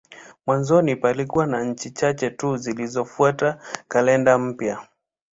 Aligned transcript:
Mwanzoni 0.47 0.95
palikuwa 0.95 1.47
na 1.47 1.63
nchi 1.63 1.91
chache 1.91 2.29
tu 2.29 2.57
zilizofuata 2.57 3.59
kalenda 3.87 4.37
mpya. 4.37 4.87